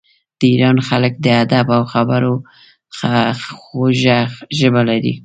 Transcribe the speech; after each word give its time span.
د 0.39 0.41
ایران 0.51 0.77
خلک 0.87 1.13
د 1.25 1.27
ادب 1.43 1.67
او 1.77 1.83
خبرو 1.93 2.33
خوږه 3.63 4.19
ژبه 4.59 4.81
لري. 4.89 5.13